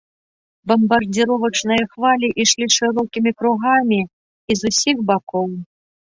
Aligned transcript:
Бамбардзіровачныя 0.69 1.83
хвалі 1.91 2.27
ішлі 2.45 2.67
шырокімі 2.77 3.31
кругамі 3.43 4.01
і 4.09 4.53
з 4.65 4.75
усіх 4.75 4.97
бакоў. 5.13 5.49